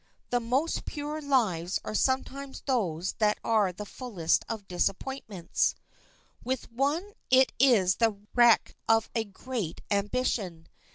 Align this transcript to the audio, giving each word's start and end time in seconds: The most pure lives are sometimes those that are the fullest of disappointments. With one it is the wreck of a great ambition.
The 0.31 0.39
most 0.39 0.85
pure 0.85 1.21
lives 1.21 1.79
are 1.83 1.93
sometimes 1.93 2.61
those 2.65 3.13
that 3.19 3.37
are 3.43 3.71
the 3.71 3.85
fullest 3.85 4.43
of 4.49 4.67
disappointments. 4.67 5.75
With 6.43 6.71
one 6.71 7.13
it 7.29 7.53
is 7.59 7.97
the 7.97 8.17
wreck 8.33 8.75
of 8.89 9.11
a 9.13 9.23
great 9.25 9.81
ambition. 9.91 10.65